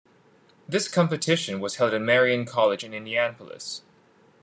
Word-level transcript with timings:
This 0.67 0.87
competition 0.87 1.59
was 1.59 1.75
held 1.75 1.93
at 1.93 2.01
Marian 2.01 2.43
College 2.45 2.83
in 2.83 2.91
Indianapolis. 2.91 3.83